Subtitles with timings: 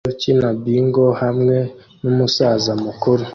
[0.03, 1.57] Umusore ukina Bingo hamwe
[2.01, 3.23] numusaza mukuru